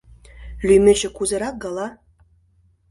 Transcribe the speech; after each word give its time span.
Лӱметше 0.67 1.09
кузерак 1.15 1.55
гала? 1.63 1.87